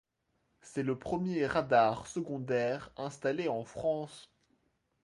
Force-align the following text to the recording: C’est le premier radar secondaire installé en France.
C’est 0.63 0.81
le 0.81 0.97
premier 0.97 1.45
radar 1.45 2.07
secondaire 2.07 2.91
installé 2.97 3.49
en 3.49 3.63
France. 3.63 4.31